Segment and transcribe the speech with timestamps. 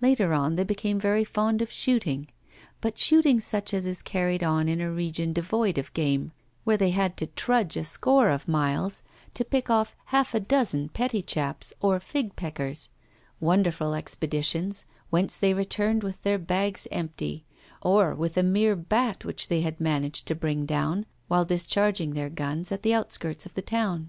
[0.00, 2.28] Later on they became very fond of shooting,
[2.80, 6.32] but shooting such as is carried on in a region devoid of game,
[6.64, 9.02] where they had to trudge a score of miles
[9.34, 12.88] to pick off half a dozen pettychaps, or fig peckers;
[13.40, 17.44] wonderful expeditions, whence they returned with their bags empty,
[17.82, 22.30] or with a mere bat, which they had managed to bring down while discharging their
[22.30, 24.08] guns at the outskirts of the town.